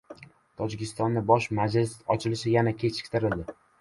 Tojikistonda 0.61 1.21
bosh 1.31 1.47
masjidning 1.59 2.09
ochilishi 2.17 2.55
yana 2.57 2.75
kechiktirildi 2.85 3.47